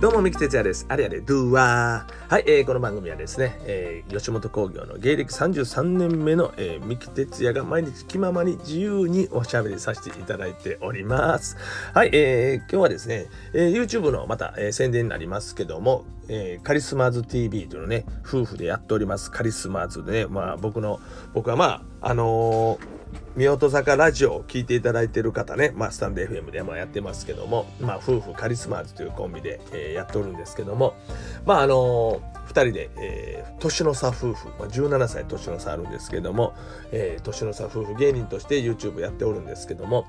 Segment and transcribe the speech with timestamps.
[0.00, 0.86] どうも、三木哲也です。
[0.88, 2.32] あれやで、ドゥワー。
[2.32, 11.58] はい、えー、この番組はですね、えー、吉本興業の芸歴33年目の、えー、三木哲也が毎日気ままに自由におしゃべりさせていただいております。
[11.92, 20.98] はい、えー、今日はですね、えー、YouTube のまた、えー、宣伝になりますけども、えー、カリスマーズ TV というのね、夫婦でやっております、カリスマーズでね、まあ僕の、
[21.34, 22.99] 僕はまあ、あのー
[23.36, 30.94] 宮音坂ラジオを聞いていただいている方ね、まあ、スタンド FM でもやってますけども、まあ、夫婦カリスマーズというコンビで、えー、やっておるんですけども、
[31.46, 36.54] まあ、あのー、2人で、えー、年の差夫婦、まあ、17歳年の差あるんですけども、
[36.92, 40.06] えー、年の差夫婦芸人として YouTube やっておるんですけども、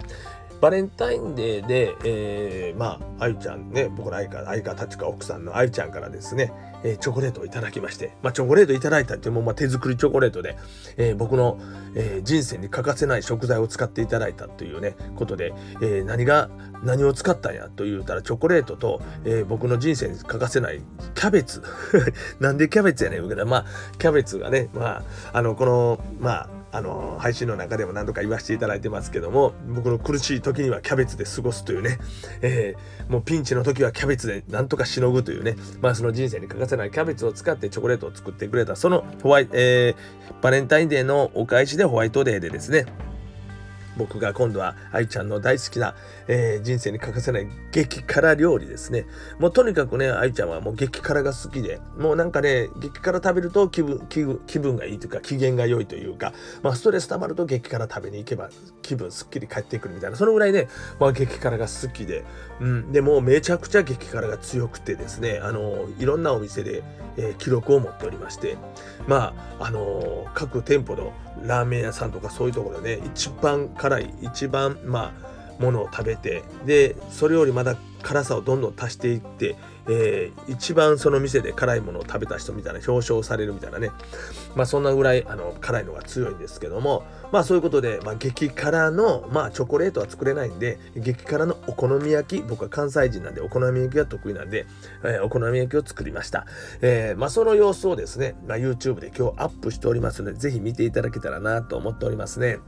[0.62, 10.58] バレンタインデーで、えー、まあ、愛ちゃんね、僕の相方、相方たちか奥さんの愛ちゃんからですね、えー、チョコレートをいただきまして、まあ、チョコレートいただいたっていうも、まあ、手作りチョコレートで、
[10.98, 11.60] えー、僕の、
[11.96, 16.52] えー、人生に欠かせない食材を使っていただいたというね、ことで、えー、何が、
[16.84, 20.82] 何を使ったんやと言うたら、チョコレートと、えー、僕の人生に欠かせない
[21.16, 21.64] キャベツ。
[22.40, 23.66] なんでキャベツやねん、まあ、
[23.98, 31.98] キャベツがね、まあ、あの、この、まあ、あの配信の中でも何度か言わせていただいてますけども僕の苦しい時にはキャベツで過ごすというね、
[32.42, 42.86] えー、もうピンチの時はキャベツでなんとかしのぐというねまあその人生に欠かせないキャベツを使ってチョコレートを作ってくれたそのホワイ、えー、バレンタインデーのお返しでホワイトデーでですね
[44.02, 45.94] 僕が今度は愛ちゃんの大好きな、
[46.28, 49.06] えー、人生に欠かせない激辛料理ですね。
[49.38, 58.50] もうとにかくね、愛ちゃんはもう激辛が好きで、もうなんかね、激辛食べると気分気分気分がいいというか、機嫌が良いというか、まあストレス溜まると激辛食べに行けば
[58.82, 60.68] 気分すっきり帰ってくるみたいな、そのぐらいね、
[61.00, 62.26] まあ激辛が好きで、
[62.60, 66.82] うん、でもめちゃくちゃ激辛が強くてですね、あの、いろんなお店で、
[67.18, 68.58] えー、記録を持っておりまして、
[69.08, 71.14] まあ、あの、各店舗の
[71.44, 75.14] ラーメン屋さんとかそういうところでね、一番辛い、一番、ま
[75.60, 79.56] あ、ものを食べて、で、それよりまだ辛さをどんどん足していって、
[79.88, 83.92] えー、一番その店で辛いものを食べた人みたいな表彰されるみたいなね。
[84.56, 94.66] まあそんなぐらいあの辛いのが強いんですけどもまあそういうことで、まあ、激辛のまあチョコレートは作れないんで激辛のお好み焼き僕は関西人なんでお好み焼きが得意なんで、
[95.04, 96.46] えー、お好み焼きを作りました、
[96.82, 102.60] えー、まあその様子をですね、ま、YouTube で今日アップしておりますのでぜひ見ていただけたらなと思っておりますね。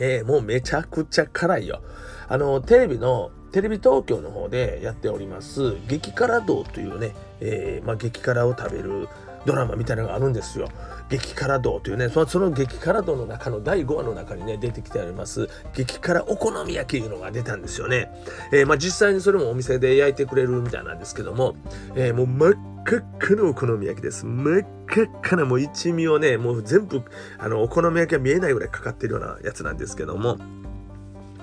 [0.00, 1.82] えー、もうめちゃくちゃ辛いよ
[2.28, 9.08] あのテレビのテレビ東京の方でやっております激辛道というね、えー、まあ、激辛を食べる
[9.46, 10.68] ドラマみたいなのがあるんですよ。
[11.08, 18.10] 激辛道というね、その激辛道の中の第5話の中にね、出てきてあります、激辛お好み焼きいうのが出たんですよね。
[18.52, 21.54] えー、まあ、実際にそれもお店で焼いてくれるみたいなんですけども、
[21.94, 24.24] え、もう真っ赤っかのお好み焼きです。
[24.24, 27.02] 真っ赤っかなもう一味をね、もう全部、
[27.36, 30.38] あの、お好み焼きが見えないぐらいかかってるようなやつなんですけども、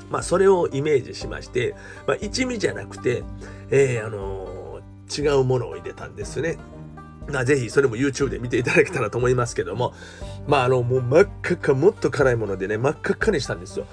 [0.10, 1.76] まあ、それをイメージしまして、
[2.08, 3.24] まあ、一味じゃなくて、
[3.72, 6.58] えー、あのー、違うものを入れたんですね。
[7.30, 9.94] まあ、ぜひそれも YouTube で見ていただけたらと思いますけども、
[10.48, 13.86] まあ、あの、もう真っ赤っか、もっと辛いものでね、真っ赤っかにしたんですよ。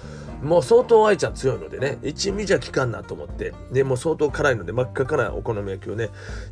[0.42, 6.08] もう相当愛ちゃん強いのでね、一味じゃ効かんなと思って、で、も相当辛いので真っ赤かなお好み焼きをね、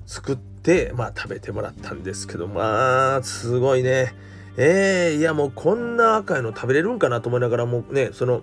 [0.07, 4.15] 作って、まあ食べてもらったんですけど、まあ、すごいね。
[4.61, 8.43] えー、いやもうこんな赤いの食べれるんかなと思いながらもうね、その、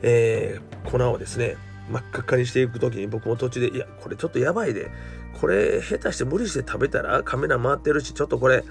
[0.00, 1.56] えー、粉をですね、
[1.90, 4.90] 真っ赤っかにしていく時に僕も途中で、いや、これちょっとやばいで、
[5.40, 8.64] これ下手して無理して食べたらカメラ回ってるし、ちょっとこれ、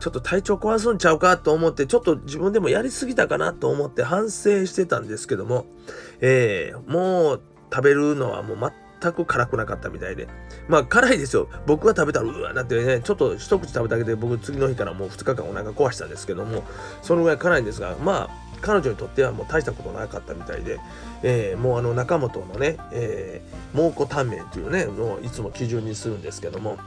[0.00, 5.66] ちょっと体調壊すんちゃうかと思って、ちょっと自分でもやりすぎたかなと思って反省してたんですけども、
[6.20, 7.40] えー、もう
[7.72, 10.28] 食べるのはもう全く辛くなかったみたいで。
[10.68, 11.48] まあ辛いですよ。
[11.66, 16.64] 僕が食べたらうわーなってね、ちょっと一口食べただけで僕次の日からもう2日間お腹壊したんですけども、
[17.02, 20.80] そのぐらい辛いんですが、まあ彼女にとってはもう大したことなかったみたいで、
[21.22, 26.78] えー、もうあの中本のね、えー、蒙古タンメンというね、もういつも基準にするんですけども、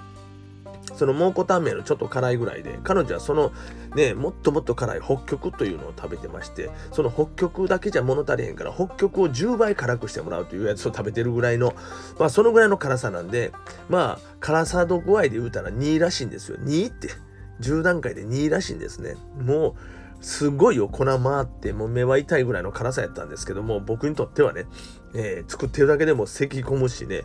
[0.96, 3.52] その蒙古タンメンのちょっと辛いぐらいで、彼女はその
[3.96, 11.76] ね、もっともっと辛い北極というのを食べてまして、その北極だけじゃ物足りへんから、北極を10倍辛くしてもらうというやつを食べてるぐらいの、
[12.18, 13.52] まあそのぐらいの辛さなんで、
[13.88, 16.58] まあ辛さ度具合で言うたら2らしいんですよ。
[16.58, 17.10] 2って。
[17.62, 19.16] 10段階で2らしいんですね。
[19.40, 19.76] もう、
[20.22, 24.66] すごいよ、粉回ってもう目は痛いぐらいの辛さやったんですけども、僕にとってはね、
[25.14, 27.24] えー、作ってるだけでも咳込むしね、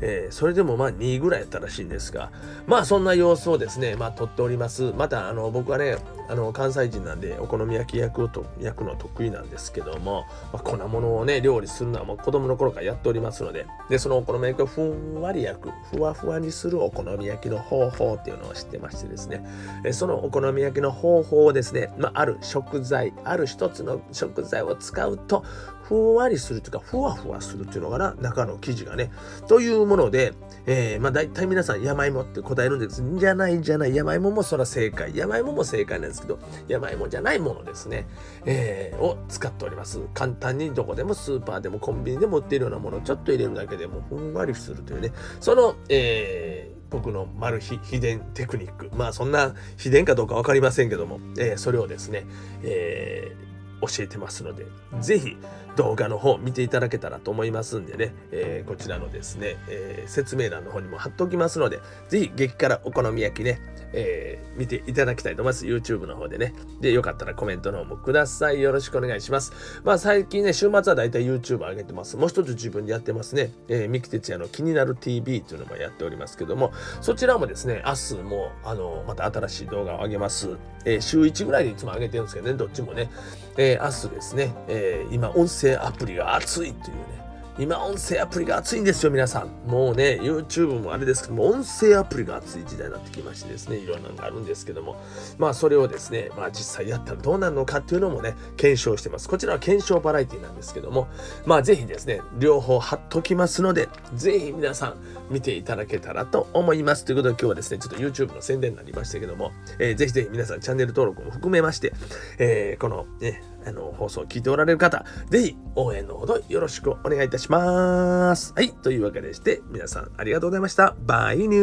[0.00, 2.30] えー、それでもまあ2ぐらいやったらしいんですが、
[2.66, 4.92] まあそんな様子をですね、まあ撮っております。
[4.96, 5.96] また、あの、僕はね、
[6.28, 19.44] あの、関西人なんでお好み焼き焼くと焼くの得意なんですけども、まあ、粉物をね、料理するのはもう子供の頃からやっておりますので、で、そのお好み焼きをふんわり焼く、ふわふわにするお好み焼きの方法っていうのを知ってましてですね、
[19.84, 25.44] えそのお好み焼きの方法をですね、まあ、ある食材ある一つの食材を使うと
[25.84, 28.14] ふんわりするというかふわふわふわするっていうのかな？
[28.20, 29.10] 中の生地がね。
[29.48, 30.34] というもので、
[30.66, 33.02] えー、まあ大体皆さん山芋って答えるんです。
[33.16, 33.94] じゃないじゃない。
[33.96, 35.16] 山芋もそら正解。
[35.16, 36.38] 山芋も正解なんですけど
[36.68, 38.06] 山芋じゃないものですね、
[38.44, 40.00] えー、を使っております。
[40.12, 45.12] 簡単にどこでもスーパーでもコンビニでも売っているようなものをちょっと入れるだけでもふんわりするというね。
[45.40, 52.24] その、えー僕のマル秘秘伝テクニックまあそんな秘伝かどうか分かりませんけども、えー、それをですね、
[52.62, 53.53] えー
[53.86, 54.66] 教えてますので、
[55.00, 55.36] ぜひ
[55.76, 63.60] 動画の方見ていただけたらと思いますんでね、えー、こちらのですね、えー、説明欄の方にも貼っておきますので、ぜひ激辛お好み焼きね、
[63.94, 65.66] えー、見ていただきたいと思います。
[65.66, 66.52] YouTube の方でね。
[66.80, 68.60] で、よかったらコメントの方もください。
[68.60, 69.52] よろしくお願いします。
[69.84, 72.16] まあ最近ね、週末はだいたい YouTube 上げてます。
[72.16, 73.52] もう一つ自分でやってますね。
[73.68, 80.56] えー、三木哲也の気になる TV というのもやっておりますけども、そちらもですね、明日も、あの、また新しい動画を上げます。
[80.84, 83.10] えー、週1ぐらいでいつも上げてるんですけどね、どっちもね。
[83.56, 87.23] えー、明日ですね、えー、今、音声アプリが熱いというね、
[87.56, 89.48] 今音声アプリが熱いんですよ皆さん。
[89.70, 94.96] もうね YouTube もあれですけども音声アプリが熱い時代になってきましてですねいろんなのがあるんですけども。
[95.38, 99.28] まあそれをですねまあ実際やったらどうなるのかっていうのもね検証してます。
[99.28, 101.06] こちらは検証バラエティなんですけども。
[101.46, 104.96] まあぜひですね両方貼っときますのでぜひ皆さん
[105.30, 107.04] 見ていただけたらと思います。
[107.04, 111.92] ということで今日はですねちょっと YouTube の宣伝になりましたけども、えー、ぜひぜひ皆さんチャンネル登録も含めまして、
[112.38, 118.52] えー、このねあの、放送を聞いておられる方、ぜひ応援のほどよろしくお願いいたします。
[118.54, 118.72] はい。
[118.72, 120.94] というわけでして、皆さんありがとうございました。
[121.00, 121.60] バイニュ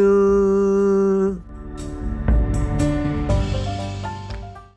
[0.77, 0.80] ー